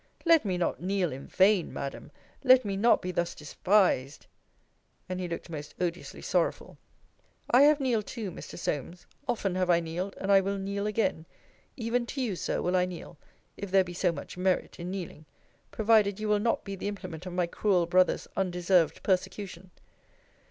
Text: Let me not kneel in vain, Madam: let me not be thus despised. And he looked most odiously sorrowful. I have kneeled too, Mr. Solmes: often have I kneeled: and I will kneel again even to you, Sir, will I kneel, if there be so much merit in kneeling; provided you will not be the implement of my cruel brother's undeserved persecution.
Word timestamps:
Let 0.25 0.45
me 0.45 0.57
not 0.57 0.81
kneel 0.81 1.11
in 1.13 1.27
vain, 1.27 1.71
Madam: 1.71 2.09
let 2.43 2.65
me 2.65 2.75
not 2.75 3.03
be 3.03 3.11
thus 3.11 3.35
despised. 3.35 4.25
And 5.07 5.19
he 5.19 5.27
looked 5.27 5.47
most 5.51 5.75
odiously 5.79 6.23
sorrowful. 6.23 6.79
I 7.51 7.61
have 7.61 7.79
kneeled 7.79 8.07
too, 8.07 8.31
Mr. 8.31 8.57
Solmes: 8.57 9.05
often 9.27 9.53
have 9.53 9.69
I 9.69 9.79
kneeled: 9.79 10.15
and 10.17 10.31
I 10.31 10.41
will 10.41 10.57
kneel 10.57 10.87
again 10.87 11.27
even 11.77 12.07
to 12.07 12.19
you, 12.23 12.35
Sir, 12.35 12.63
will 12.63 12.75
I 12.75 12.85
kneel, 12.87 13.19
if 13.57 13.69
there 13.69 13.83
be 13.83 13.93
so 13.93 14.11
much 14.11 14.37
merit 14.37 14.79
in 14.79 14.89
kneeling; 14.89 15.25
provided 15.69 16.19
you 16.19 16.27
will 16.29 16.39
not 16.39 16.63
be 16.63 16.75
the 16.75 16.87
implement 16.87 17.27
of 17.27 17.33
my 17.33 17.45
cruel 17.45 17.85
brother's 17.85 18.27
undeserved 18.35 19.03
persecution. 19.03 19.69